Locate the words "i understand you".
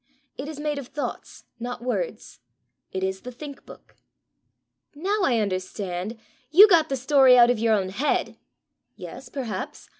5.21-6.67